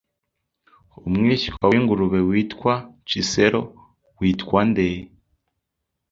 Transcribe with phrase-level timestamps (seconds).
[1.07, 2.73] Umwishywa w'ingurube witwa
[3.09, 3.61] Cicero
[4.19, 4.87] witwa nde?